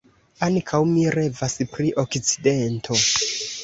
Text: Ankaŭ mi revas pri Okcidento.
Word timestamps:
Ankaŭ 0.47 0.79
mi 0.93 1.05
revas 1.17 1.59
pri 1.77 1.95
Okcidento. 2.07 3.03